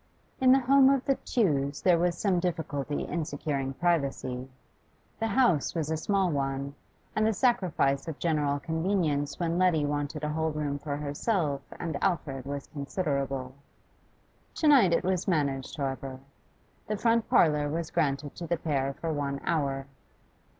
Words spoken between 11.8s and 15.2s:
Alfred was considerable. To night it